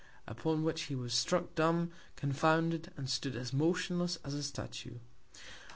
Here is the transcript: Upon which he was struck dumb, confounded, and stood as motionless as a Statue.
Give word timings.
Upon 0.25 0.63
which 0.63 0.85
he 0.85 0.95
was 0.95 1.13
struck 1.13 1.53
dumb, 1.53 1.91
confounded, 2.15 2.91
and 2.97 3.07
stood 3.07 3.35
as 3.35 3.53
motionless 3.53 4.15
as 4.23 4.33
a 4.33 4.41
Statue. 4.41 4.97